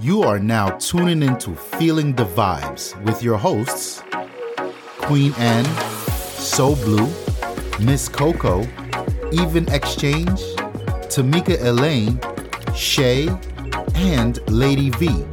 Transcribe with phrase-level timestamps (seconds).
[0.00, 4.02] You are now tuning into Feeling the Vibes with your hosts,
[4.98, 5.64] Queen Anne,
[6.36, 7.08] So Blue,
[7.80, 8.62] Miss Coco,
[9.32, 10.40] Even Exchange,
[11.08, 12.20] Tamika Elaine,
[12.74, 13.28] Shay,
[13.96, 15.24] and Lady V.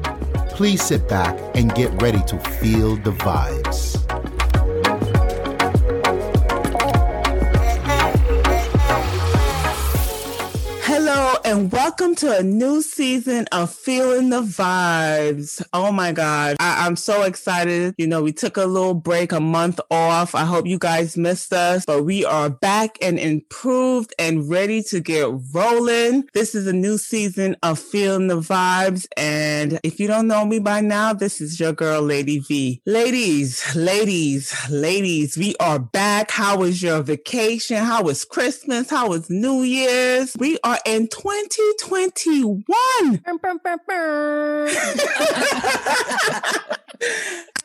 [0.49, 3.92] Please sit back and get ready to feel the vibes.
[12.13, 15.63] Welcome to a new season of Feeling the Vibes.
[15.73, 16.57] Oh my God.
[16.59, 17.95] I- am so excited.
[17.97, 20.35] You know, we took a little break, a month off.
[20.35, 24.99] I hope you guys missed us, but we are back and improved and ready to
[24.99, 26.25] get rolling.
[26.33, 29.07] This is a new season of Feeling the Vibes.
[29.17, 32.81] And if you don't know me by now, this is your girl, Lady V.
[32.85, 36.31] Ladies, ladies, ladies, we are back.
[36.31, 37.77] How was your vacation?
[37.77, 38.89] How was Christmas?
[38.89, 40.35] How was New Year's?
[40.37, 41.07] We are in
[42.11, 43.21] 2021.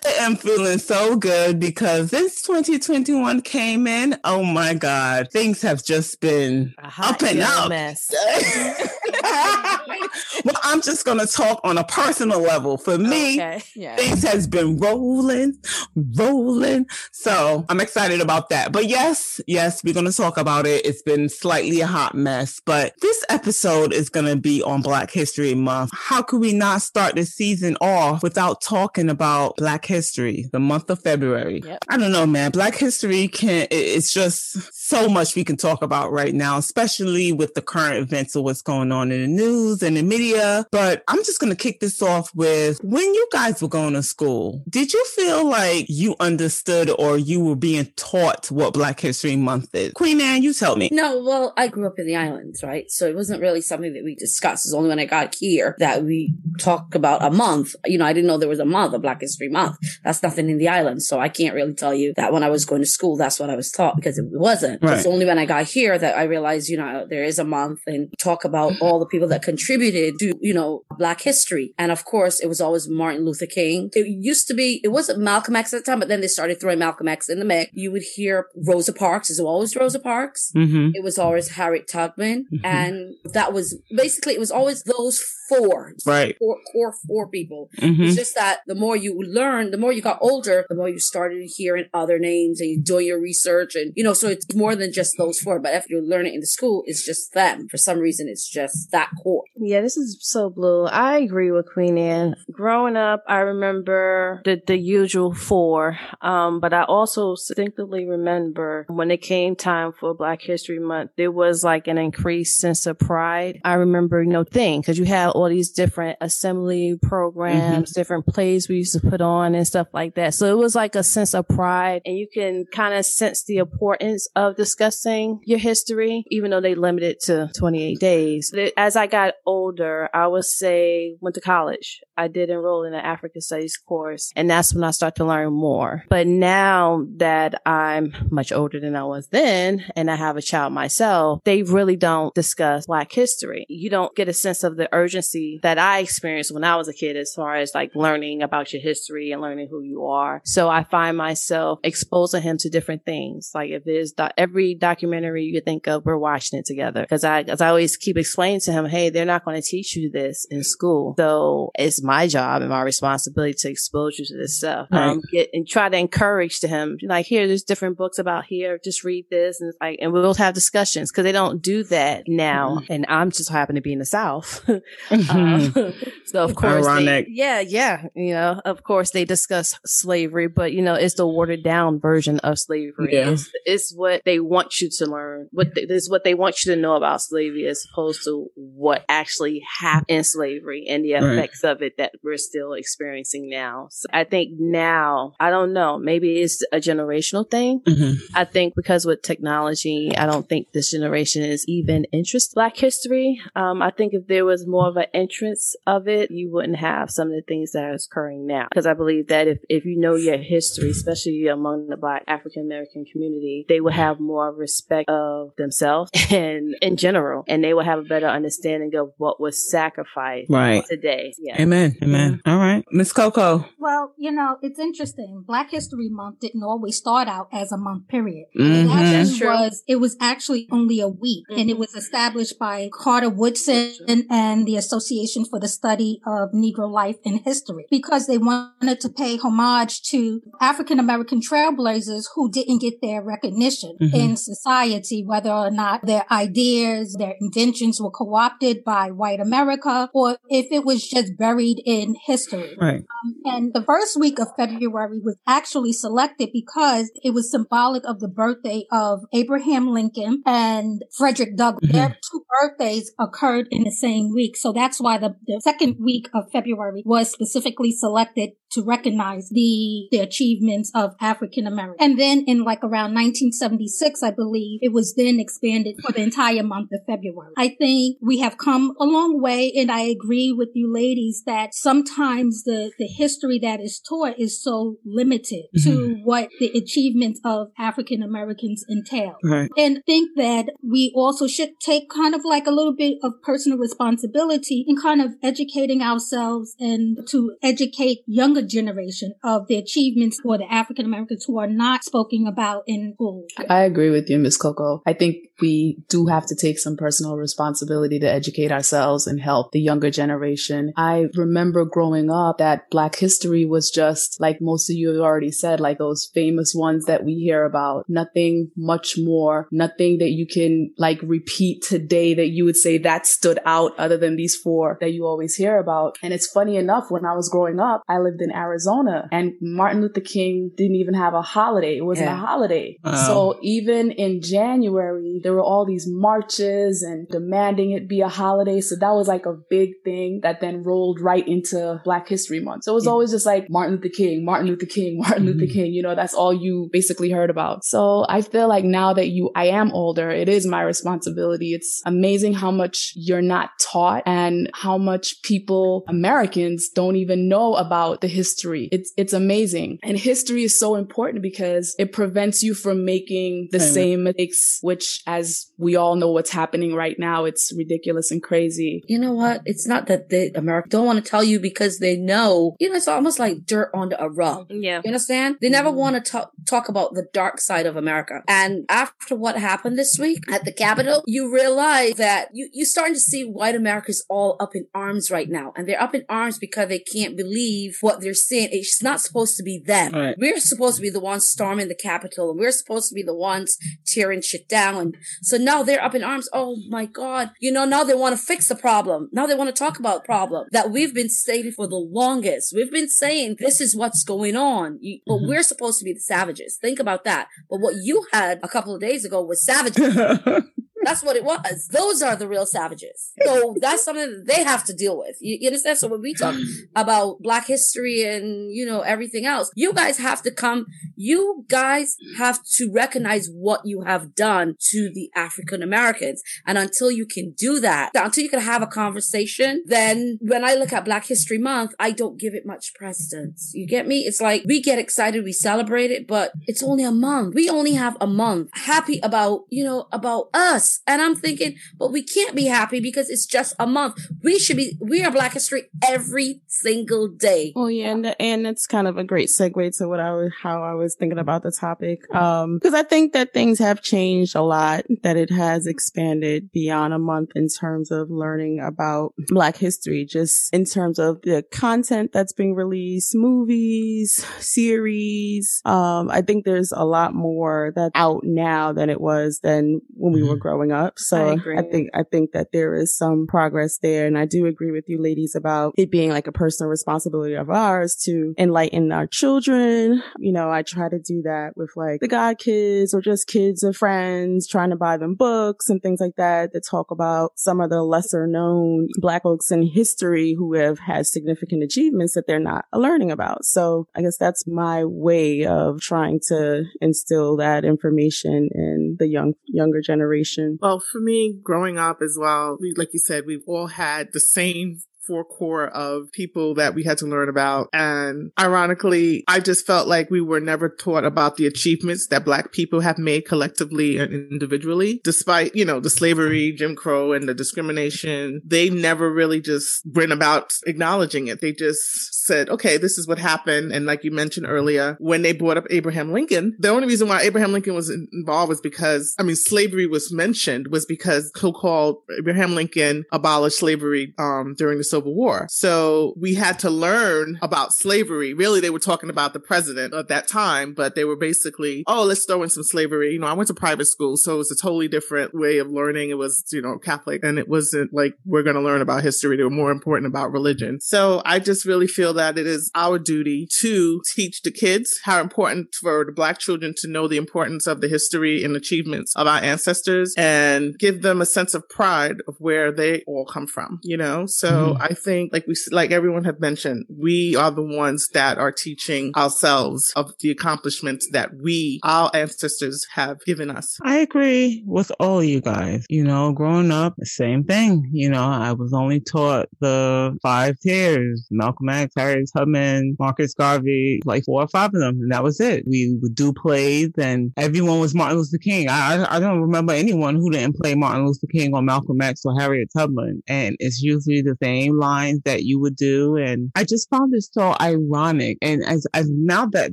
[0.05, 4.19] I am feeling so good because this 2021 came in.
[4.25, 5.31] Oh my God.
[5.31, 7.69] Things have just been up and up.
[7.69, 8.15] Mess.
[10.45, 12.79] well, I'm just going to talk on a personal level.
[12.79, 13.63] For me, okay.
[13.75, 13.97] yeah.
[13.97, 15.59] things has been rolling,
[15.97, 16.87] rolling.
[17.13, 18.73] So I'm excited about that.
[18.73, 20.87] But yes, yes, we're going to talk about it.
[20.87, 25.11] It's been slightly a hot mess, but this episode is going to be on Black
[25.11, 25.91] History Month.
[25.93, 30.91] How could we not start the season off without talking about Black history, the month
[30.91, 31.63] of February.
[31.65, 31.85] Yep.
[31.89, 32.51] I don't know, man.
[32.51, 34.57] Black history can, it's just
[34.89, 38.63] so much we can talk about right now, especially with the current events of what's
[38.63, 40.67] going on in the news and the media.
[40.73, 44.03] But I'm just going to kick this off with when you guys were going to
[44.03, 49.37] school, did you feel like you understood or you were being taught what Black History
[49.37, 49.93] Month is?
[49.93, 50.89] Queen Anne, you tell me.
[50.91, 52.91] No, well, I grew up in the islands, right?
[52.91, 54.65] So it wasn't really something that we discussed.
[54.65, 57.75] It's only when I got here that we talk about a month.
[57.85, 59.77] You know, I didn't know there was a month, a Black History Month.
[60.03, 61.07] That's nothing in the islands.
[61.07, 63.51] So I can't really tell you that when I was going to school, that's what
[63.51, 64.78] I was taught because it wasn't.
[64.81, 64.99] Right.
[64.99, 67.81] It's only when I got here that I realized, you know, there is a month
[67.87, 71.75] and talk about all the people that contributed to, you know, black history.
[71.79, 73.91] And of course, it was always Martin Luther King.
[73.95, 76.61] It used to be, it wasn't Malcolm X at the time, but then they started
[76.61, 77.71] throwing Malcolm X in the mix.
[77.75, 79.31] You would hear Rosa Parks.
[79.31, 80.53] It was always Rosa Parks.
[80.57, 80.91] Mm-hmm.
[80.95, 82.47] It was always Harriet Tubman.
[82.53, 82.67] Mm-hmm.
[82.67, 86.37] And that was basically, it was always those four, right?
[86.39, 87.71] Four, core four people.
[87.79, 88.03] Mm-hmm.
[88.03, 91.01] It's just that the more you learn, the more you got older, the more you
[91.01, 94.68] started hearing other names and you do your research, and you know, so it's more
[94.75, 95.61] than just those four.
[95.61, 97.69] But if you learn it in the school, it's just them.
[97.69, 99.45] For some reason, it's just that core.
[99.57, 100.87] Yeah, this is so blue.
[100.87, 102.35] I agree with Queen Anne.
[102.51, 109.11] Growing up, I remember the the usual four, um, but I also distinctly remember when
[109.11, 113.61] it came time for Black History Month, there was like an increased sense of pride.
[113.65, 118.01] I remember, you know, thing because you had all these different assembly programs, mm-hmm.
[118.01, 120.35] different plays we used to put on and stuff like that.
[120.35, 123.59] So it was like a sense of pride and you can kind of sense the
[123.59, 128.53] importance of discussing your history, even though they limited to 28 days.
[128.77, 132.01] As I got older, I would say went to college.
[132.19, 135.53] I did enroll in an African studies course and that's when I started to learn
[135.53, 136.05] more.
[136.09, 140.73] But now that I'm much older than I was then and I have a child
[140.73, 143.67] myself, they really don't discuss black history.
[143.69, 146.93] You don't get a sense of the urgency that I experienced when I was a
[146.93, 150.43] kid as far as like learning about your history and learning who you are.
[150.45, 153.53] So I find myself exposing him to different things.
[153.55, 157.07] Like if there's do- every documentary you think of, we're watching it together.
[157.07, 159.97] Cause I, cause I always keep explaining to him, Hey, they're not going to teach
[159.97, 161.15] you this in school.
[161.19, 164.89] So it's my job and my responsibility to expose you to this stuff.
[164.91, 165.11] Right.
[165.11, 168.81] Um, get and try to encourage to him, like, here, there's different books about here.
[168.83, 169.61] Just read this.
[169.61, 172.79] And like, and we'll have discussions because they don't do that now.
[172.79, 172.93] Mm-hmm.
[172.93, 174.65] And I'm just happen to be in the South.
[175.11, 175.79] Mm-hmm.
[175.79, 175.93] Uh,
[176.25, 180.83] so of course, they, yeah, yeah, you know, of course they discuss slavery, but you
[180.83, 183.15] know, it's the watered down version of slavery.
[183.15, 183.31] Yeah.
[183.31, 185.49] It's, it's what they want you to learn.
[185.51, 189.05] What they, is what they want you to know about slavery, as opposed to what
[189.09, 191.71] actually happened in slavery and the effects right.
[191.71, 193.89] of it that we're still experiencing now.
[193.91, 197.81] So I think now, I don't know, maybe it's a generational thing.
[197.81, 198.37] Mm-hmm.
[198.37, 202.77] I think because with technology, I don't think this generation is even interested in Black
[202.77, 203.41] history.
[203.55, 207.11] Um, I think if there was more of an entrance of it, you wouldn't have
[207.11, 208.67] some of the things that are occurring now.
[208.71, 212.63] Because I believe that if, if you know your history, especially among the Black African
[212.63, 217.85] American community, they will have more respect of themselves and in general, and they will
[217.85, 220.85] have a better understanding of what was sacrificed right.
[220.89, 221.35] today.
[221.39, 221.61] Yeah.
[221.61, 221.88] Amen.
[222.03, 222.19] Amen.
[222.19, 222.41] Amen.
[222.47, 222.85] All right.
[222.91, 223.65] Miss Coco.
[223.79, 225.45] Well, you know, it's interesting.
[225.47, 228.47] Black History Month didn't always start out as a month period.
[228.59, 228.91] Mm-hmm.
[228.91, 231.61] It actually was, it was actually only a week mm-hmm.
[231.61, 233.93] and it was established by Carter Woodson
[234.31, 239.09] and the Association for the Study of Negro Life and History because they wanted to
[239.09, 244.15] pay homage to African American trailblazers who didn't get their recognition mm-hmm.
[244.15, 250.37] in society, whether or not their ideas, their inventions were co-opted by white America or
[250.49, 252.77] if it was just buried in history.
[252.81, 253.05] Right.
[253.25, 258.21] Um, and the first week of February was actually selected because it was symbolic of
[258.21, 261.85] the birthday of Abraham Lincoln and Frederick Douglass.
[261.85, 261.97] Mm-hmm.
[261.97, 264.57] Their two birthdays occurred in the same week.
[264.57, 270.09] So that's why the, the second week of February was specifically selected to recognize the,
[270.11, 271.99] the achievements of African Americans.
[272.01, 276.63] And then in like around 1976, I believe it was then expanded for the entire
[276.63, 277.53] month of February.
[277.57, 281.75] I think we have come a long way and I agree with you ladies that
[281.75, 285.91] sometimes the, the history that is taught is so limited mm-hmm.
[285.91, 289.37] to what the achievements of African Americans entail.
[289.43, 289.71] Right.
[289.79, 293.79] And think that we also should take kind of like a little bit of personal
[293.79, 300.59] responsibility in kind of educating ourselves and to educate younger generation of the achievements for
[300.59, 303.47] the African Americans who are not spoken about in school.
[303.69, 305.03] I agree with you, Miss Coco.
[305.07, 309.73] I think we do have to take some personal responsibility to educate ourselves and help
[309.73, 310.93] the younger generation.
[310.97, 315.51] I remember growing up that Black history was just like most of you have already
[315.51, 318.05] said, like those famous ones that we hear about.
[318.09, 323.27] Nothing much more, nothing that you can like repeat today that you would say that
[323.27, 326.19] stood out other than these four that you always hear about.
[326.23, 330.01] And it's funny enough, when I was growing up, I lived in Arizona and Martin
[330.01, 331.97] Luther King didn't even have a holiday.
[331.97, 332.43] It wasn't yeah.
[332.43, 332.99] a holiday.
[333.27, 338.83] So even in January, there were all these marches and demanding it be a holiday.
[338.83, 342.85] So that was like a big thing that then rolled right into Black History Month.
[342.85, 343.13] So it was yeah.
[343.13, 345.59] always just like Martin Luther King, Martin Luther King, Martin mm-hmm.
[345.59, 345.95] Luther King.
[345.95, 347.83] You know, that's all you basically heard about.
[347.83, 351.73] So I feel like now that you, I am older, it is my responsibility.
[351.73, 357.75] It's amazing how much you're not taught and how much people, Americans don't even know
[357.75, 358.91] about the history.
[358.93, 359.99] It's, it's amazing.
[360.03, 365.23] And history is so important because it prevents you from making the same mistakes, which
[365.27, 369.03] as as we all know what's happening right now, it's ridiculous and crazy.
[369.07, 369.63] You know what?
[369.65, 372.97] It's not that the America don't want to tell you because they know, you know,
[372.97, 374.67] it's almost like dirt under a rug.
[374.71, 375.01] Yeah.
[375.05, 375.57] You understand?
[375.61, 375.99] They never mm-hmm.
[375.99, 378.43] want to talk, talk about the dark side of America.
[378.49, 383.15] And after what happened this week at the Capitol, you realize that you, you're starting
[383.15, 385.73] to see white America's all up in arms right now.
[385.77, 388.69] And they're up in arms because they can't believe what they're seeing.
[388.73, 390.13] It's not supposed to be them.
[390.13, 390.37] Right.
[390.39, 393.35] We're supposed to be the ones storming the Capitol and we're supposed to be the
[393.35, 396.49] ones tearing shit down and so now they're up in arms.
[396.53, 397.51] Oh my God.
[397.61, 399.29] You know, now they want to fix the problem.
[399.33, 402.73] Now they want to talk about problem that we've been stating for the longest.
[402.75, 404.99] We've been saying this is what's going on.
[405.01, 405.49] You, but mm-hmm.
[405.49, 406.79] we're supposed to be the savages.
[406.81, 407.49] Think about that.
[407.71, 410.17] But what you had a couple of days ago was savages.
[411.09, 411.89] That's what it was.
[411.91, 413.33] Those are the real savages.
[413.43, 415.37] So that's something that they have to deal with.
[415.41, 415.97] You, you, understand?
[415.97, 416.55] So when we talk
[416.95, 420.85] about black history and, you know, everything else, you guys have to come,
[421.17, 426.43] you guys have to recognize what you have done to the African Americans.
[426.67, 430.75] And until you can do that, until you can have a conversation, then when I
[430.75, 433.71] look at Black History Month, I don't give it much precedence.
[433.73, 434.21] You get me?
[434.27, 437.55] It's like we get excited, we celebrate it, but it's only a month.
[437.55, 442.13] We only have a month happy about, you know, about us and I'm thinking, but
[442.13, 444.19] we can't be happy because it's just a month.
[444.43, 447.73] We should be, we are Black History every single day.
[447.75, 448.11] Well, yeah.
[448.11, 451.15] And, and it's kind of a great segue to what I was, how I was
[451.15, 452.23] thinking about the topic.
[452.35, 457.15] Um, cause I think that things have changed a lot, that it has expanded beyond
[457.15, 462.33] a month in terms of learning about Black history, just in terms of the content
[462.33, 465.81] that's being released, movies, series.
[465.85, 470.33] Um, I think there's a lot more that's out now than it was than when
[470.33, 470.51] we mm-hmm.
[470.51, 471.19] were growing growing up.
[471.19, 474.27] So I, I, think, I think that there is some progress there.
[474.27, 477.71] And I do agree with you ladies about it being like a personal responsibility of
[477.71, 480.23] ours to enlighten our children.
[480.39, 483.85] You know, I try to do that with like the God kids or just kids
[483.85, 487.81] or friends, trying to buy them books and things like that that talk about some
[487.81, 492.59] of the lesser known black folks in history who have had significant achievements that they're
[492.59, 493.65] not learning about.
[493.65, 499.55] So I guess that's my way of trying to instill that information in the young,
[499.67, 503.89] younger generation well, for me, growing up as well, we, like you said, we've all
[503.89, 507.89] had the same four core of people that we had to learn about.
[507.93, 512.73] And ironically, I just felt like we were never taught about the achievements that black
[512.73, 517.55] people have made collectively and individually, despite, you know, the slavery, Jim Crow and the
[517.55, 518.63] discrimination.
[518.65, 521.61] They never really just went about acknowledging it.
[521.61, 522.01] They just
[522.47, 523.93] said, okay, this is what happened.
[523.93, 527.43] And like you mentioned earlier, when they brought up Abraham Lincoln, the only reason why
[527.43, 532.75] Abraham Lincoln was involved was because, I mean, slavery was mentioned was because so-called Abraham
[532.75, 535.67] Lincoln abolished slavery, um, during the Civil War.
[535.71, 538.55] So we had to learn about slavery.
[538.55, 542.25] Really, they were talking about the president at that time, but they were basically, oh,
[542.25, 543.33] let's throw in some slavery.
[543.33, 545.89] You know, I went to private school, so it was a totally different way of
[545.89, 546.31] learning.
[546.31, 549.57] It was, you know, Catholic and it wasn't like we're going to learn about history.
[549.57, 551.01] They were more important about religion.
[551.01, 555.41] So I just really feel that it is our duty to teach the kids how
[555.41, 559.47] important for the black children to know the importance of the history and achievements of
[559.47, 564.01] our ancestors and give them a sense of pride of where they all come from,
[564.03, 564.47] you know?
[564.47, 565.03] So mm-hmm.
[565.03, 569.33] I think like we, like everyone had mentioned, we are the ones that are teaching
[569.37, 573.99] ourselves of the accomplishments that we, our ancestors have given us.
[574.05, 576.05] I agree with all you guys.
[576.09, 578.09] You know, growing up, same thing.
[578.13, 584.21] You know, I was only taught the five tiers, Malcolm X, Harriet Tubman, Marcus Garvey,
[584.25, 585.19] like four or five of them.
[585.21, 585.85] And that was it.
[585.87, 588.89] We would do plays and everyone was Martin Luther King.
[588.89, 592.43] I, I, I don't remember anyone who didn't play Martin Luther King or Malcolm X
[592.45, 593.43] or Harriet Tubman.
[593.49, 596.37] And it's usually the same lines that you would do.
[596.37, 598.59] And I just found this so ironic.
[598.63, 599.93] And as, as now that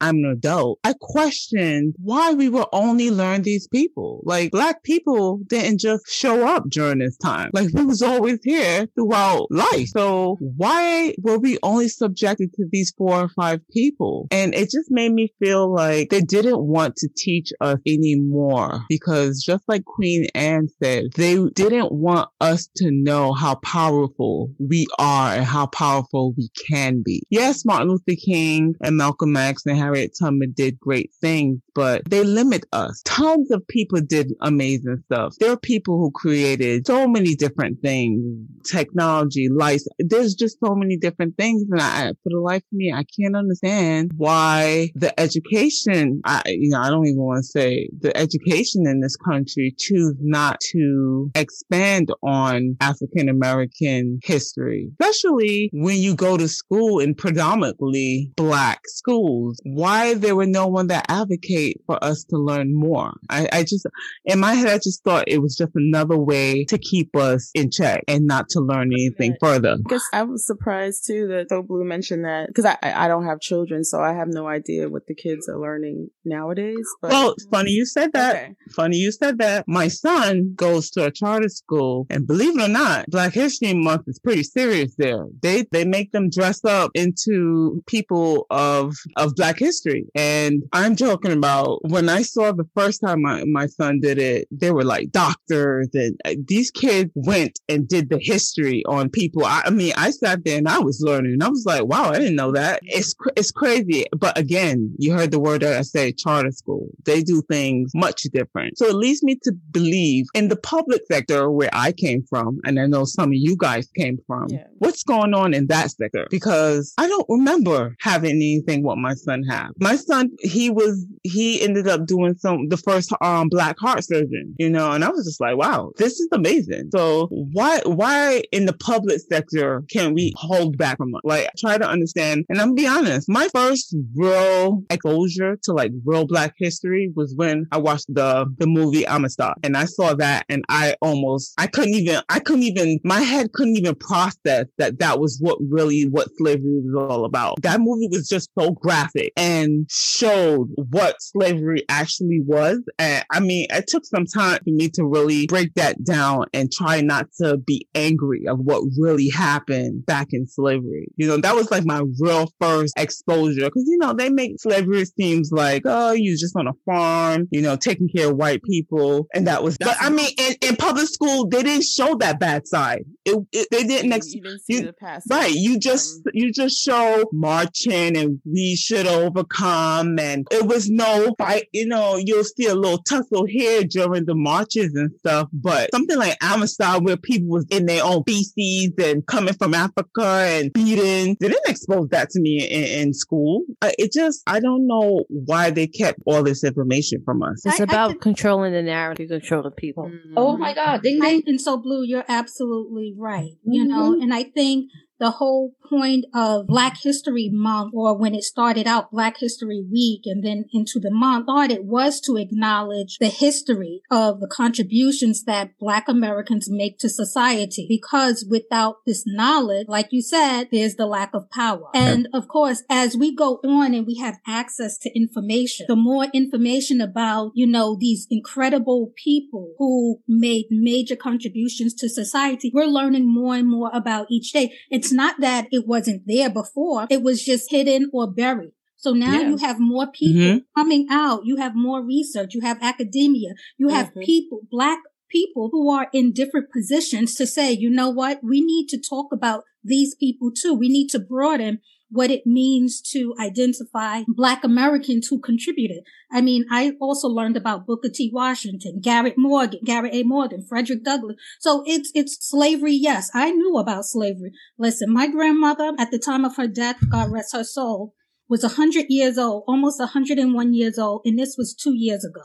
[0.00, 4.22] I'm an adult, I question why we will only learn these people.
[4.24, 7.50] Like black people didn't just show up during this time.
[7.52, 9.88] Like we was always here throughout life.
[9.88, 14.28] So why were we only subjected to these four or five people?
[14.30, 19.42] And it just made me feel like they didn't want to teach us anymore because
[19.42, 25.32] just like Queen Anne said, they didn't want us to know how powerful we are
[25.34, 27.22] and how powerful we can be.
[27.30, 32.22] Yes, Martin Luther King and Malcolm X and Harriet Tubman did great things, but they
[32.22, 33.02] limit us.
[33.04, 35.34] Tons of people did amazing stuff.
[35.38, 38.20] There are people who created so many different things,
[38.64, 39.82] technology, life.
[39.98, 41.64] There's just so many different things.
[41.70, 46.70] And I, for the life of me, I can't understand why the education, I, you
[46.70, 51.30] know, I don't even want to say the education in this country choose not to
[51.34, 59.60] expand on African American history, especially when you go to school in predominantly black schools.
[59.64, 63.12] Why there were no one that advocate for us to learn more?
[63.30, 63.86] I, I just,
[64.24, 67.70] in my head, I just thought it was just another way to keep us in
[67.70, 69.76] check and not to learn anything further.
[69.86, 73.26] I guess I was surprised too that So Blue mentioned that because I, I don't
[73.26, 76.86] have children, so I have no idea what the kids are learning nowadays.
[77.02, 77.10] But...
[77.10, 78.36] Well, funny you said that.
[78.36, 78.54] Okay.
[78.70, 79.64] Funny you said that.
[79.66, 84.02] My son goes to a charter school, and believe it or not, Black History Month
[84.06, 85.26] is pretty serious there.
[85.42, 91.32] They they make them dress up into people of of Black history, and I'm joking
[91.32, 95.12] about when I saw the first time my my son did it, they were like
[95.12, 99.44] doctors, and uh, these kids went and did the history on people.
[99.44, 101.42] I, I mean, I sat there and I was learning.
[101.42, 102.80] I was like, wow, I didn't know that.
[102.82, 106.88] It's it's crazy, but again, you heard the word that I say, charter school.
[107.04, 108.78] They do things much different.
[108.78, 112.80] So it leads me to believe in the public sector where I came from, and
[112.80, 114.47] I know some of you guys came from.
[114.50, 114.64] Yeah.
[114.78, 116.26] What's going on in that sector?
[116.30, 119.68] Because I don't remember having anything what my son had.
[119.78, 124.54] My son, he was he ended up doing some the first um black heart surgeon,
[124.58, 126.90] you know, and I was just like, wow, this is amazing.
[126.92, 131.20] So why why in the public sector can we hold back from it?
[131.24, 132.44] Like try to understand.
[132.48, 137.66] And I'm be honest, my first real exposure to like real black history was when
[137.72, 139.54] I watched the the movie Amistad.
[139.62, 143.52] And I saw that and I almost I couldn't even I couldn't even my head
[143.52, 147.62] couldn't even process that that was what really what slavery was all about.
[147.62, 152.80] That movie was just so graphic and showed what slavery actually was.
[152.98, 156.70] And I mean, it took some time for me to really break that down and
[156.70, 161.08] try not to be angry of what really happened back in slavery.
[161.16, 163.68] You know, that was like my real first exposure.
[163.70, 167.62] Cause, you know, they make slavery seems like, oh, you're just on a farm, you
[167.62, 169.26] know, taking care of white people.
[169.34, 172.66] And that was, but I mean, in, in public school, they didn't show that bad
[172.66, 173.04] side.
[173.24, 175.26] It, it they didn't, you didn't see you, the past.
[175.30, 175.52] Right.
[175.52, 180.18] You just, um, you just show marching and we should overcome.
[180.18, 184.34] And it was no fight, you know, you'll see a little tussle here during the
[184.34, 189.26] marches and stuff, but something like Amistad where people was in their own feces and
[189.26, 191.36] coming from Africa and beating.
[191.40, 193.64] They didn't expose that to me in, in school.
[193.82, 197.64] it just, I don't know why they kept all this information from us.
[197.64, 200.04] It's I, about I controlling the narrative, controlling people.
[200.04, 200.34] Mm-hmm.
[200.36, 201.02] Oh my God.
[201.02, 201.42] Ding, ding.
[201.46, 203.52] and so, Blue, you're absolutely right.
[203.52, 203.72] Mm-hmm.
[203.72, 208.44] You know, and I think the whole point of Black History Month or when it
[208.44, 213.18] started out Black History Week and then into the month, thought it was to acknowledge
[213.18, 217.86] the history of the contributions that Black Americans make to society.
[217.88, 221.88] Because without this knowledge, like you said, there's the lack of power.
[221.94, 226.26] And of course, as we go on and we have access to information, the more
[226.32, 233.32] information about, you know, these incredible people who made major contributions to society, we're learning
[233.32, 234.72] more and more about each day.
[234.90, 237.06] It's not that it wasn't there before.
[237.10, 238.72] It was just hidden or buried.
[238.96, 239.48] So now yeah.
[239.48, 240.58] you have more people mm-hmm.
[240.76, 241.42] coming out.
[241.44, 242.54] You have more research.
[242.54, 243.50] You have academia.
[243.76, 244.20] You have mm-hmm.
[244.20, 244.98] people, black
[245.30, 248.40] people who are in different positions to say, you know what?
[248.42, 250.74] We need to talk about these people too.
[250.74, 256.04] We need to broaden what it means to identify Black Americans who contributed.
[256.30, 258.30] I mean, I also learned about Booker T.
[258.32, 260.22] Washington, Garrett Morgan, Garrett A.
[260.22, 261.36] Morgan, Frederick Douglass.
[261.60, 262.94] So it's, it's slavery.
[262.94, 264.52] Yes, I knew about slavery.
[264.78, 268.14] Listen, my grandmother at the time of her death, God rest her soul,
[268.48, 272.42] was 100 years old, almost 101 years old, and this was two years ago.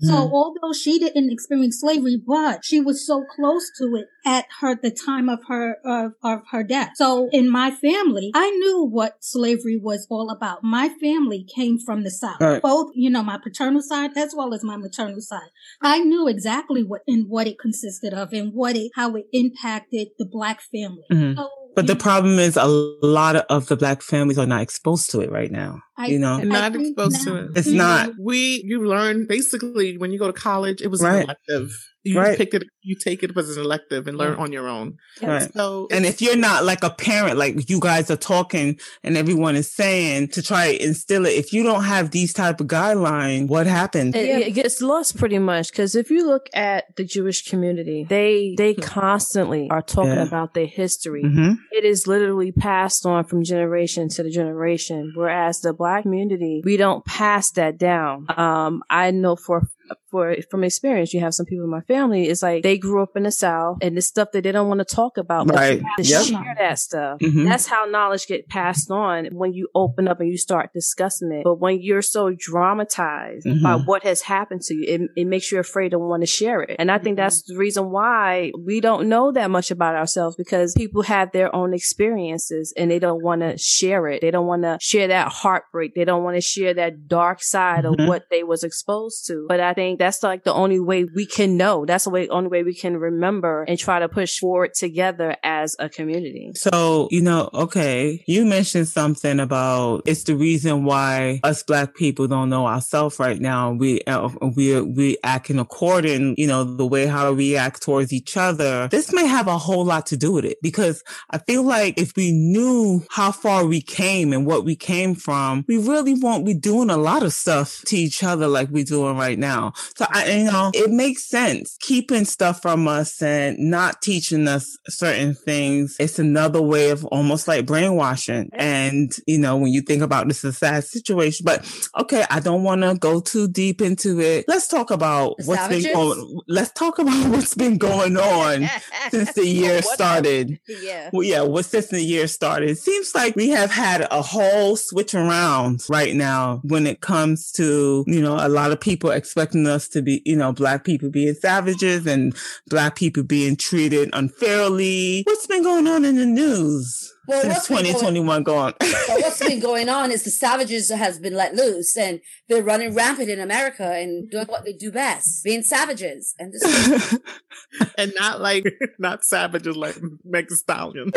[0.00, 0.30] So mm.
[0.32, 4.90] although she didn't experience slavery, but she was so close to it at her the
[4.90, 6.92] time of her of, of her death.
[6.94, 10.62] So in my family, I knew what slavery was all about.
[10.62, 12.62] My family came from the South, right.
[12.62, 15.50] both you know my paternal side as well as my maternal side.
[15.82, 20.08] I knew exactly what and what it consisted of and what it how it impacted
[20.18, 21.04] the black family.
[21.10, 21.38] Mm-hmm.
[21.38, 25.20] So but the problem is a lot of the black families are not exposed to
[25.20, 25.80] it right now.
[25.96, 27.50] I, you know, not exposed to it.
[27.56, 28.10] It's not.
[28.20, 31.24] We, you learn basically when you go to college, it was right.
[31.24, 31.70] elective.
[32.04, 32.38] You right.
[32.38, 34.96] pick it, you take it as an elective and learn on your own.
[35.20, 35.52] Right.
[35.52, 39.56] So, and if you're not like a parent, like you guys are talking and everyone
[39.56, 43.48] is saying to try to instill it, if you don't have these type of guidelines,
[43.48, 44.14] what happens?
[44.14, 48.54] It, it gets lost pretty much because if you look at the Jewish community, they
[48.56, 48.80] they hmm.
[48.80, 50.26] constantly are talking yeah.
[50.26, 51.24] about their history.
[51.24, 51.54] Mm-hmm.
[51.72, 56.76] It is literally passed on from generation to the generation, whereas the black community, we
[56.76, 58.26] don't pass that down.
[58.36, 59.68] Um, I know for
[60.10, 62.28] for from experience, you have some people in my family.
[62.28, 64.86] It's like they grew up in the South, and the stuff that they don't want
[64.86, 65.82] to talk about, right?
[65.98, 66.24] to yep.
[66.24, 67.20] share that stuff.
[67.20, 67.44] Mm-hmm.
[67.44, 71.44] That's how knowledge get passed on when you open up and you start discussing it.
[71.44, 73.62] But when you're so dramatized mm-hmm.
[73.62, 76.62] by what has happened to you, it, it makes you afraid to want to share
[76.62, 76.76] it.
[76.78, 77.24] And I think mm-hmm.
[77.24, 81.54] that's the reason why we don't know that much about ourselves because people have their
[81.54, 84.20] own experiences and they don't want to share it.
[84.20, 85.94] They don't want to share that heartbreak.
[85.94, 88.08] They don't want to share that dark side of mm-hmm.
[88.08, 89.46] what they was exposed to.
[89.48, 91.84] But I think that's like the only way we can know.
[91.84, 95.76] That's the way, only way we can remember and try to push forward together as
[95.78, 96.52] a community.
[96.54, 102.28] So, you know, okay, you mentioned something about it's the reason why us black people
[102.28, 103.72] don't know ourselves right now.
[103.72, 108.36] We, uh, we, we acting according, you know, the way how we act towards each
[108.36, 108.88] other.
[108.88, 112.16] This may have a whole lot to do with it because I feel like if
[112.16, 116.54] we knew how far we came and what we came from, we really won't be
[116.54, 119.72] doing a lot of stuff to each other like we're doing right now.
[119.96, 124.76] So I, you know, it makes sense keeping stuff from us and not teaching us
[124.86, 125.96] certain things.
[125.98, 128.50] It's another way of almost like brainwashing.
[128.52, 131.66] And, you know, when you think about this, is a sad situation, but
[131.98, 134.44] okay, I don't want to go too deep into it.
[134.48, 135.84] Let's talk about the what's savages?
[135.84, 138.68] been going, let's talk about what's been going on
[139.10, 140.58] since the year started.
[140.66, 141.10] Yeah.
[141.12, 141.42] Well, yeah.
[141.42, 142.70] What since the year started?
[142.70, 147.50] It seems like we have had a whole switch around right now when it comes
[147.52, 151.10] to, you know, a lot of people expecting us to be, you know, black people
[151.10, 152.34] being savages and
[152.66, 155.22] black people being treated unfairly.
[155.24, 157.14] What's been going on in the news?
[157.28, 161.54] Well, since 2021 going, well, what's been going on is the savages has been let
[161.54, 166.34] loose and they're running rampant in America and doing what they do best, being savages.
[166.38, 167.18] And this
[167.98, 168.64] and not like
[168.98, 171.12] not savages like Meg Stallion.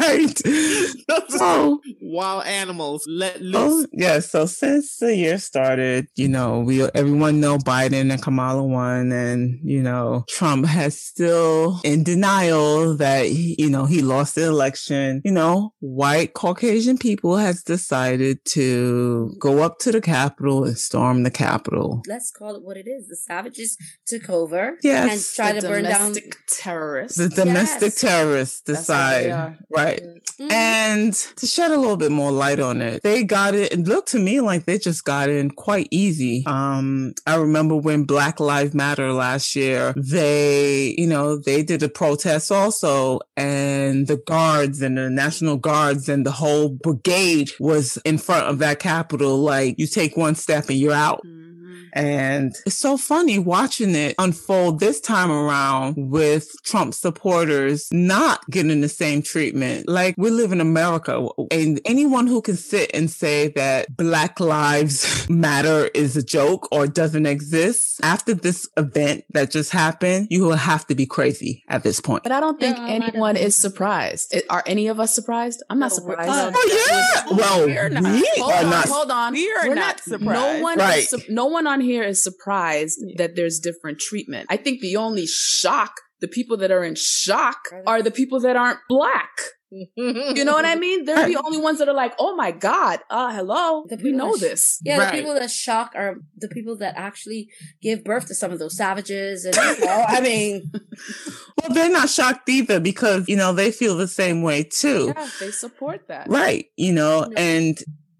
[0.00, 0.40] right.
[1.10, 1.80] oh.
[2.00, 3.84] Wild animals let oh, loose.
[3.84, 4.20] Oh, yeah.
[4.20, 9.60] So since the year started, you know, we everyone know Biden and Kamala won, and
[9.62, 14.85] you know, Trump has still in denial that he, you know he lost the election
[14.90, 20.78] election, you know, white Caucasian people has decided to go up to the Capitol and
[20.78, 22.02] storm the Capitol.
[22.06, 23.08] Let's call it what it is.
[23.08, 25.10] The savages took over yes.
[25.10, 27.18] and try to burn down the terrorists.
[27.18, 28.00] The domestic yes.
[28.00, 30.02] terrorists decide, right?
[30.02, 30.52] Mm-hmm.
[30.52, 33.72] And to shed a little bit more light on it, they got it.
[33.72, 36.44] It looked to me like they just got in quite easy.
[36.46, 41.88] Um, I remember when Black Lives Matter last year, they, you know, they did a
[41.88, 47.98] protest also and the guards guards and the National Guards and the whole brigade was
[48.04, 49.38] in front of that Capitol.
[49.38, 51.22] Like you take one step and you're out.
[51.24, 51.45] Mm-hmm.
[51.96, 58.82] And it's so funny watching it unfold this time around with Trump supporters not getting
[58.82, 59.88] the same treatment.
[59.88, 65.26] Like we live in America and anyone who can sit and say that Black Lives
[65.30, 70.56] Matter is a joke or doesn't exist after this event that just happened, you will
[70.56, 72.22] have to be crazy at this point.
[72.22, 74.36] But I don't think yeah, anyone is surprised.
[74.50, 75.62] Are any of us surprised?
[75.70, 76.30] I'm not surprised.
[76.30, 77.36] oh yeah.
[77.36, 78.02] Well, we are not.
[78.02, 78.88] We hold are on, not.
[78.88, 79.32] Hold on.
[79.32, 80.24] We are not, not surprised.
[80.24, 80.98] No one, right.
[80.98, 83.14] is, no one on here is surprised yeah.
[83.18, 84.46] that there's different treatment.
[84.50, 88.56] I think the only shock, the people that are in shock, are the people that
[88.56, 89.30] aren't black
[89.70, 91.04] you know what I mean?
[91.04, 94.36] They're the only ones that are like, "Oh my god, uh, hello, the we know
[94.36, 95.12] sh- this." Yeah, right.
[95.12, 97.48] the people that shock are the people that actually
[97.82, 100.70] give birth to some of those savages, and you know, I mean,
[101.60, 105.12] well, they're not shocked either because you know they feel the same way too.
[105.16, 106.66] Yeah, they support that, right?
[106.76, 107.76] You know, and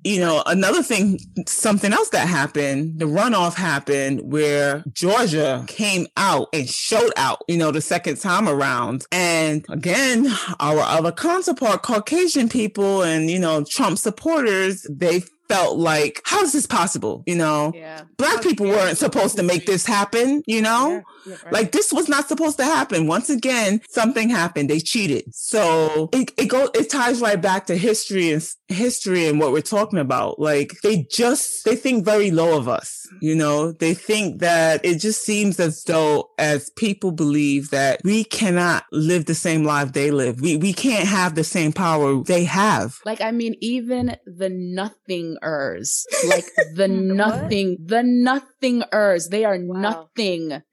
[0.06, 6.48] you know, another thing, something else that happened, the runoff happened where Georgia came out
[6.52, 9.04] and showed out, you know, the second time around.
[9.10, 10.28] And again,
[10.60, 16.52] our other counterpart, Caucasian people and, you know, Trump supporters, they felt like, how is
[16.52, 17.22] this possible?
[17.26, 18.02] You know, yeah.
[18.16, 21.34] black people weren't supposed to make this happen, you know, yeah.
[21.44, 21.52] Right.
[21.52, 23.06] like this was not supposed to happen.
[23.06, 24.70] Once again, something happened.
[24.70, 25.24] They cheated.
[25.34, 29.62] So it, it goes, it ties right back to history and history and what we're
[29.62, 30.38] talking about.
[30.38, 34.98] Like they just, they think very low of us, you know, they think that it
[34.98, 40.10] just seems as though as people believe that we cannot live the same life they
[40.10, 40.40] live.
[40.40, 43.00] We, we can't have the same power they have.
[43.04, 46.06] Like, I mean, even the nothing nothingers.
[46.26, 49.28] Like the nothing, the nothingers.
[49.28, 49.80] They are wow.
[49.80, 50.62] nothing.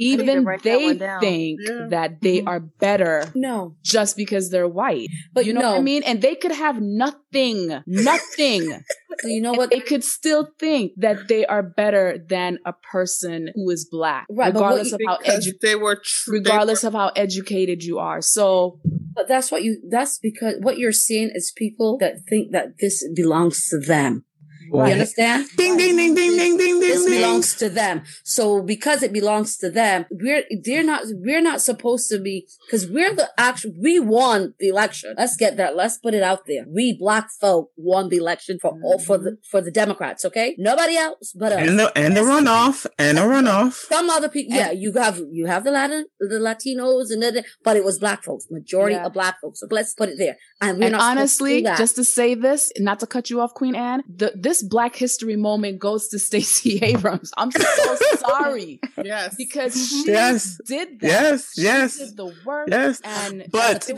[0.00, 1.86] Even they think yeah.
[1.90, 2.48] that they mm-hmm.
[2.48, 3.24] are better.
[3.34, 3.74] No.
[3.82, 5.08] Just because they're white.
[5.32, 5.70] But you know no.
[5.72, 6.02] what I mean?
[6.04, 8.80] And they could have nothing, nothing.
[9.24, 9.70] you know what?
[9.70, 14.26] They could still think that they are better than a person who is black.
[14.30, 14.52] Right.
[14.54, 18.20] Regardless of how edu- they were tr- regardless they were- of how educated you are.
[18.20, 18.80] So
[19.18, 23.04] but that's what you, that's because what you're seeing is people that think that this
[23.16, 24.24] belongs to them.
[24.72, 24.88] Right.
[24.88, 25.48] You understand?
[25.56, 26.80] Ding, ding, ding, ding, ding, ding, ding.
[26.80, 28.02] This belongs to them.
[28.24, 32.86] So because it belongs to them, we're, they're not, we're not supposed to be, cause
[32.88, 35.14] we're the actual, we won the election.
[35.16, 35.76] Let's get that.
[35.76, 36.64] Let's put it out there.
[36.68, 39.48] We black folk won the election for all, for the, mm-hmm.
[39.50, 40.24] for the Democrats.
[40.24, 40.54] Okay.
[40.58, 41.68] Nobody else but us.
[41.68, 43.72] And the, and the runoff and the runoff.
[43.72, 44.56] Some other people.
[44.56, 44.70] Yeah.
[44.70, 48.46] You have, you have the Latin, the Latinos and the, but it was black folks,
[48.50, 49.06] majority yeah.
[49.06, 49.60] of black folks.
[49.60, 50.36] So let's put it there.
[50.60, 54.02] And, and honestly, to just to say this, not to cut you off, Queen Anne,
[54.08, 57.32] the, this this Black History moment goes to Stacey Abrams.
[57.36, 58.80] I'm so sorry.
[59.02, 59.34] yes.
[59.36, 60.60] Because she yes.
[60.66, 61.06] did that.
[61.06, 61.98] Yes, she yes.
[61.98, 62.68] did the work.
[62.70, 63.00] Yes.
[63.04, 63.90] And but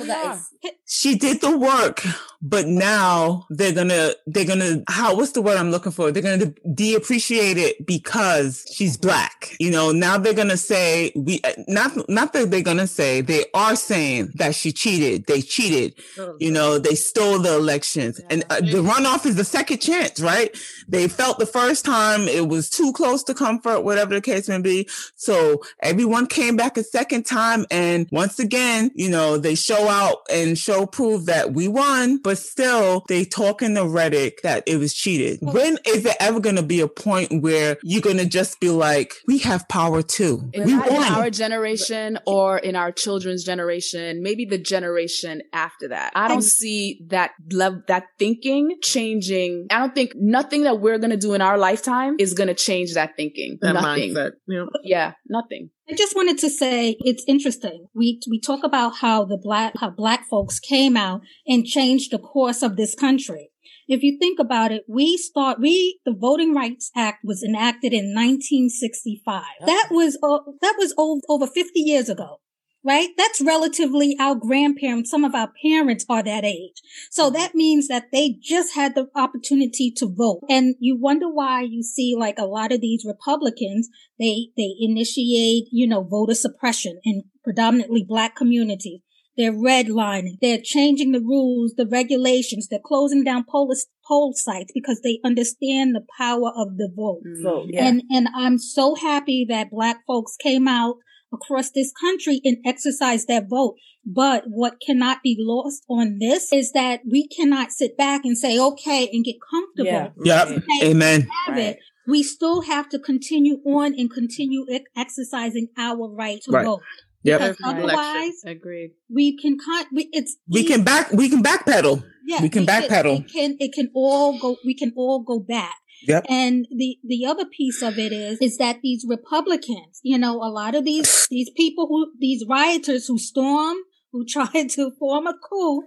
[0.87, 2.03] she did the work,
[2.43, 6.11] but now they're gonna they're gonna how what's the word I'm looking for?
[6.11, 9.57] They're gonna de-appreciate it because she's black.
[9.59, 13.77] You know, now they're gonna say we not not that they're gonna say they are
[13.77, 15.27] saying that she cheated.
[15.27, 15.95] They cheated.
[16.39, 20.50] You know, they stole the elections, and uh, the runoff is the second chance, right?
[20.89, 24.61] They felt the first time it was too close to comfort, whatever the case may
[24.61, 24.89] be.
[25.17, 30.19] So everyone came back a second time, and once again, you know, they show out
[30.31, 34.77] and show proof that we won, but still they talk in the rhetoric that it
[34.77, 35.39] was cheated.
[35.43, 38.71] When is there ever going to be a point where you're going to just be
[38.71, 40.51] like, we have power too?
[40.53, 40.89] In, we won.
[40.89, 46.13] in our generation or in our children's generation, maybe the generation after that.
[46.15, 49.67] I don't see that love, that thinking changing.
[49.71, 52.55] I don't think nothing that we're going to do in our lifetime is going to
[52.55, 53.59] change that thinking.
[53.61, 54.15] That nothing.
[54.15, 54.65] Mindset, yeah.
[54.83, 55.71] yeah, nothing.
[55.89, 57.87] I just wanted to say it's interesting.
[57.95, 62.19] We we talk about how the black how black folks came out and changed the
[62.19, 63.51] course of this country.
[63.89, 68.15] If you think about it, we start we the Voting Rights Act was enacted in
[68.15, 69.43] 1965.
[69.67, 72.41] That was uh, that was over, over 50 years ago
[72.85, 73.09] right?
[73.17, 75.11] That's relatively our grandparents.
[75.11, 76.81] Some of our parents are that age.
[77.11, 77.35] So mm-hmm.
[77.35, 80.41] that means that they just had the opportunity to vote.
[80.49, 83.89] And you wonder why you see like a lot of these Republicans,
[84.19, 89.01] they, they initiate, you know, voter suppression in predominantly black communities.
[89.37, 90.37] They're redlining.
[90.43, 92.69] They're changing the rules, the regulations.
[92.69, 93.73] They're closing down poll,
[94.07, 97.23] poll sites because they understand the power of the vote.
[97.43, 97.87] Vote, yeah.
[97.87, 100.97] And, and I'm so happy that black folks came out
[101.33, 103.77] across this country and exercise their vote.
[104.05, 108.59] But what cannot be lost on this is that we cannot sit back and say,
[108.59, 110.15] okay, and get comfortable.
[110.25, 110.49] Yeah.
[110.49, 110.63] Yep.
[110.85, 111.29] Amen.
[111.49, 111.77] Right.
[112.07, 114.67] We still have to continue on and continue
[114.97, 116.65] exercising our right to right.
[116.65, 116.81] vote.
[117.23, 117.41] Yep.
[117.41, 118.93] Because otherwise, agreed.
[119.15, 122.03] We can con- we, it's we can back we can backpedal.
[122.27, 123.21] Yeah, we can backpedal.
[123.21, 124.57] It, it can it can all go.
[124.65, 125.77] We can all go back.
[126.03, 126.27] Yep.
[126.29, 130.51] And the the other piece of it is is that these Republicans, you know, a
[130.51, 133.77] lot of these these people who these rioters who storm
[134.13, 135.83] who tried to form a coup,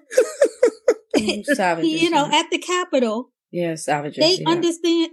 [1.16, 3.30] you know, at the Capitol.
[3.52, 4.18] Yeah, savages.
[4.18, 4.50] They yeah.
[4.50, 5.12] understand.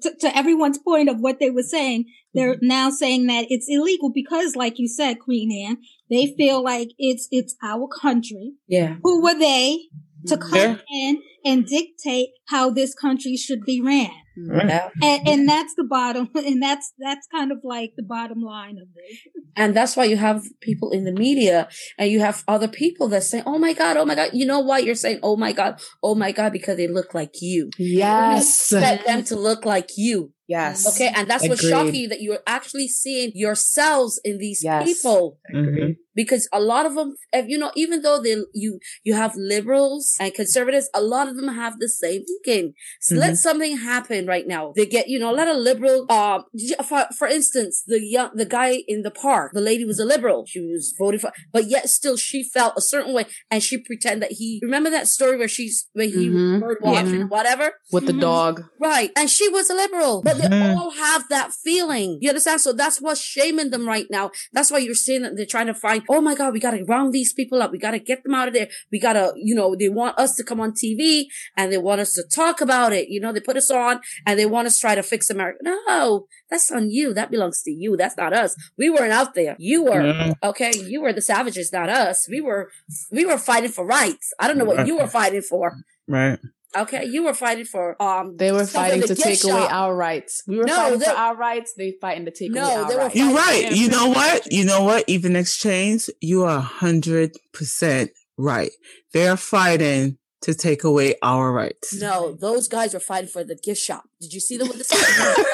[0.00, 2.68] to, to, everyone's point of what they were saying, they're mm-hmm.
[2.68, 5.78] now saying that it's illegal because, like you said, Queen Anne,
[6.08, 8.52] they feel like it's it's our country.
[8.68, 8.96] Yeah.
[9.02, 9.80] Who were they
[10.26, 10.50] to mm-hmm.
[10.50, 11.08] come yeah.
[11.08, 14.10] in and dictate how this country should be ran?
[14.36, 14.90] Right.
[15.02, 18.88] And, and that's the bottom, and that's that's kind of like the bottom line of
[18.94, 19.18] this.
[19.56, 23.24] And that's why you have people in the media, and you have other people that
[23.24, 25.80] say, "Oh my god, oh my god." You know why you're saying, "Oh my god,
[26.02, 27.70] oh my god," because they look like you.
[27.78, 30.32] Yes, you expect them to look like you.
[30.48, 30.86] Yes.
[30.94, 31.12] Okay.
[31.14, 31.50] And that's Agreed.
[31.50, 34.84] what's shocking you that you're actually seeing yourselves in these yes.
[34.84, 35.38] people.
[35.54, 35.92] Mm-hmm.
[36.14, 37.14] Because a lot of them,
[37.46, 41.48] you know, even though they, you, you have liberals and conservatives, a lot of them
[41.48, 42.74] have the same thinking.
[43.00, 43.20] So mm-hmm.
[43.20, 44.74] let something happen right now.
[44.76, 46.44] They get, you know, let a lot of liberal, um,
[46.86, 50.44] for, for instance, the young, the guy in the park, the lady was a liberal.
[50.46, 54.22] She was voting for, but yet still she felt a certain way and she pretended
[54.24, 56.60] that he, remember that story where she's, where he mm-hmm.
[56.60, 57.24] bird watching, yeah.
[57.24, 57.72] whatever?
[57.90, 58.64] With the dog.
[58.78, 59.10] Right.
[59.16, 60.20] And she was a liberal.
[60.22, 60.78] But they mm-hmm.
[60.78, 62.18] all have that feeling.
[62.20, 62.60] You understand?
[62.60, 64.30] So that's what's shaming them right now.
[64.52, 66.84] That's why you're seeing that they're trying to find, oh my God, we got to
[66.84, 67.72] round these people up.
[67.72, 68.68] We got to get them out of there.
[68.90, 71.24] We got to, you know, they want us to come on TV
[71.56, 73.08] and they want us to talk about it.
[73.08, 75.58] You know, they put us on and they want us to try to fix America.
[75.62, 77.14] No, that's on you.
[77.14, 77.96] That belongs to you.
[77.96, 78.56] That's not us.
[78.76, 79.56] We weren't out there.
[79.58, 80.72] You were, okay.
[80.76, 82.28] You were the savages, not us.
[82.28, 82.70] We were,
[83.10, 84.32] we were fighting for rights.
[84.38, 85.76] I don't know what you were fighting for.
[86.08, 86.38] Right.
[86.74, 88.36] Okay, you were fighting for um.
[88.36, 89.50] They were fighting to take shop.
[89.50, 90.42] away our rights.
[90.46, 91.74] We were no, fighting for our rights.
[91.76, 93.14] They fighting to take no, away our rights.
[93.14, 93.72] You're right.
[93.72, 94.50] You know what?
[94.50, 95.04] You know what?
[95.06, 98.70] Even exchange, you are hundred percent right.
[99.12, 101.94] They're fighting to take away our rights.
[101.94, 104.04] No, those guys were fighting for the gift shop.
[104.20, 105.46] Did you see them with the?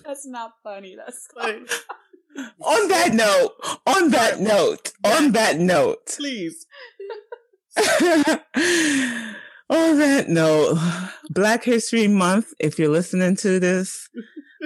[0.04, 0.96] That's not funny.
[0.96, 1.66] That's funny.
[2.60, 3.52] on that note,
[3.86, 6.66] on that note, on that note, please.
[9.68, 10.78] On that note,
[11.30, 14.08] Black History Month, if you're listening to this,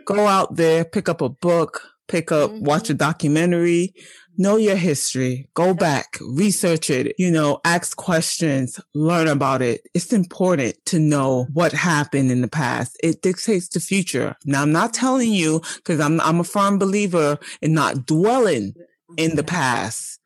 [0.04, 2.64] go out there, pick up a book, pick up, mm-hmm.
[2.64, 3.94] watch a documentary,
[4.36, 9.80] know your history, go back, research it, you know, ask questions, learn about it.
[9.94, 12.98] It's important to know what happened in the past.
[13.02, 14.36] It dictates the future.
[14.44, 18.74] Now, I'm not telling you because I'm, I'm a firm believer in not dwelling
[19.16, 20.20] in the past,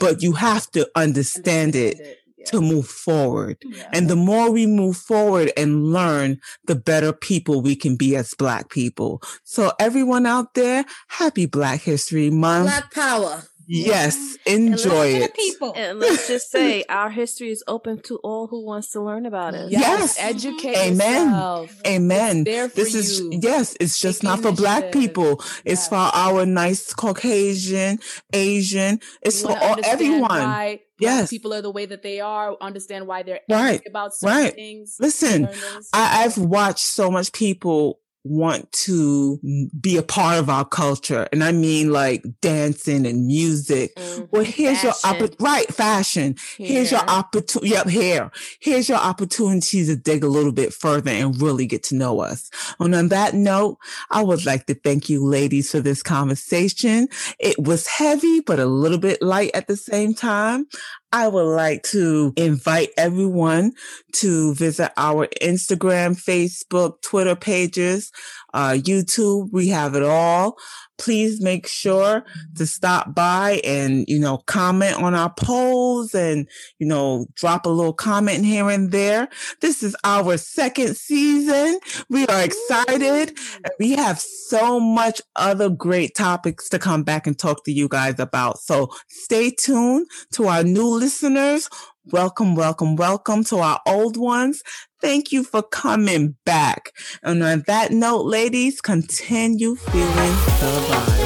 [0.00, 2.20] but you have to understand it.
[2.46, 3.58] To move forward.
[3.64, 3.88] Yeah.
[3.92, 8.34] And the more we move forward and learn, the better people we can be as
[8.34, 9.22] black people.
[9.44, 12.66] So everyone out there, happy Black History Month.
[12.66, 13.42] Black power.
[13.66, 15.34] Yes, enjoy it.
[15.34, 15.72] People.
[15.76, 19.54] And let's just say our history is open to all who wants to learn about
[19.54, 19.70] it.
[19.70, 20.18] Yes, yes.
[20.18, 21.26] educate Amen.
[21.28, 21.80] Yourself.
[21.86, 22.44] Amen.
[22.44, 23.38] this is you.
[23.42, 25.42] yes, it's just Take not for black people.
[25.64, 27.98] It's for our nice Caucasian,
[28.32, 29.00] Asian.
[29.22, 30.78] It's for all everyone.
[30.98, 32.56] yes, people are the way that they are.
[32.60, 34.54] Understand why they're right about certain right.
[34.54, 34.96] things.
[35.00, 35.48] Listen,
[35.92, 39.38] I, I've watched so much people want to
[39.78, 41.28] be a part of our culture.
[41.30, 43.94] And I mean like dancing and music.
[43.96, 44.24] Mm-hmm.
[44.30, 44.86] Well, here's fashion.
[44.86, 45.74] your opportunity, right?
[45.74, 46.36] Fashion.
[46.56, 47.70] Here's your opportunity.
[47.70, 47.86] Yep.
[47.88, 48.30] Hair.
[48.60, 52.50] Here's your opportunity to dig a little bit further and really get to know us.
[52.80, 53.76] And on that note,
[54.10, 57.08] I would like to thank you ladies for this conversation.
[57.38, 60.66] It was heavy, but a little bit light at the same time.
[61.12, 63.72] I would like to invite everyone
[64.14, 68.10] to visit our Instagram, Facebook, Twitter pages,
[68.54, 69.50] uh, YouTube.
[69.52, 70.56] We have it all
[70.98, 72.24] please make sure
[72.56, 77.68] to stop by and, you know, comment on our polls and, you know, drop a
[77.68, 79.28] little comment here and there.
[79.60, 81.78] This is our second season.
[82.08, 83.36] We are excited.
[83.78, 88.18] We have so much other great topics to come back and talk to you guys
[88.18, 88.58] about.
[88.60, 91.68] So stay tuned to our new listeners.
[92.10, 94.62] Welcome, welcome, welcome to our old ones.
[95.04, 96.94] Thank you for coming back.
[97.22, 101.23] And on that note, ladies, continue feeling the vibe.